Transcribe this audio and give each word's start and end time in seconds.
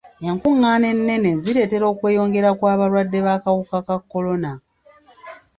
Enkungaana 0.29 0.85
ennene 0.93 1.31
zireetera 1.41 1.85
okweyongera 1.93 2.49
kw'abalwadde 2.59 3.19
b'akawuka 3.25 3.77
ka 3.87 3.95
kolona. 4.11 4.51